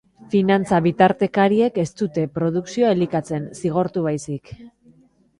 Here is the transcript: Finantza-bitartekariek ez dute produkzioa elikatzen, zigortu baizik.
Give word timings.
Finantza-bitartekariek 0.33 1.75
ez 1.83 1.91
dute 2.01 2.23
produkzioa 2.37 2.93
elikatzen, 2.95 3.45
zigortu 3.61 4.07
baizik. 4.07 4.51